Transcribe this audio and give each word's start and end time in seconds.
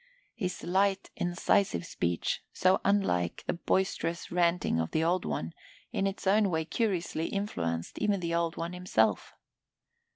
His 0.33 0.63
light, 0.63 1.11
incisive 1.15 1.85
speech, 1.85 2.41
so 2.53 2.81
unlike 2.83 3.43
the 3.45 3.53
boisterous 3.53 4.31
ranting 4.31 4.79
of 4.79 4.89
the 4.89 5.03
Old 5.03 5.25
One, 5.25 5.53
in 5.91 6.07
its 6.07 6.25
own 6.25 6.49
way 6.49 6.65
curiously 6.65 7.27
influenced 7.27 7.99
even 7.99 8.19
the 8.19 8.33
Old 8.33 8.57
One 8.57 8.73
himself. 8.73 9.35